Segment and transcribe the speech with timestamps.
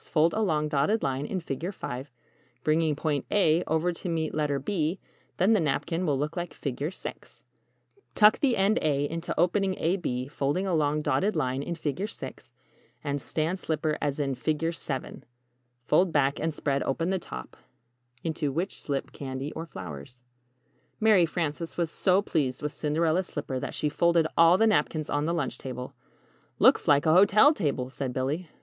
[0.09, 2.05] Fold along dotted line in =Figure V=,
[2.63, 4.97] bringing point "a" over to meet letter "b".
[5.37, 7.21] Then the napkin will look like =Figure VI= 7.
[8.15, 12.33] Tuck the end =A= into opening A B, folding along dotted line in =Figure VI=,
[13.03, 15.21] and stand slipper as in =Figure VII=.
[15.83, 17.55] Fold back and spread open the top,
[18.23, 20.19] into which slip candy or flowers]
[20.99, 25.11] Mary Frances was so pleased with the Cinderella's slipper that she folded all the napkins
[25.11, 25.93] on the lunch table.
[26.57, 28.49] "Looks like a hotel table," said Billy.